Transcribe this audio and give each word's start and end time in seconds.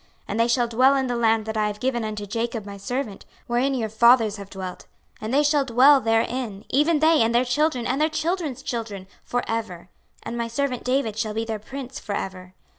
26:037:025 0.01 0.09
And 0.29 0.39
they 0.39 0.47
shall 0.47 0.67
dwell 0.67 0.95
in 0.95 1.05
the 1.05 1.15
land 1.15 1.45
that 1.45 1.55
I 1.57 1.67
have 1.67 1.79
given 1.79 2.03
unto 2.03 2.25
Jacob 2.25 2.65
my 2.65 2.75
servant, 2.77 3.23
wherein 3.45 3.75
your 3.75 3.87
fathers 3.87 4.37
have 4.37 4.49
dwelt; 4.49 4.87
and 5.21 5.31
they 5.31 5.43
shall 5.43 5.63
dwell 5.63 6.01
therein, 6.01 6.65
even 6.69 6.97
they, 7.01 7.21
and 7.21 7.35
their 7.35 7.45
children, 7.45 7.85
and 7.85 8.01
their 8.01 8.09
children's 8.09 8.63
children 8.63 9.05
for 9.23 9.43
ever: 9.47 9.89
and 10.23 10.35
my 10.35 10.47
servant 10.47 10.83
David 10.83 11.19
shall 11.19 11.35
be 11.35 11.45
their 11.45 11.59
prince 11.59 11.99
for 11.99 12.15
ever. 12.15 12.55